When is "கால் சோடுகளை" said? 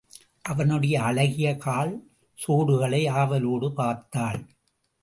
1.57-3.09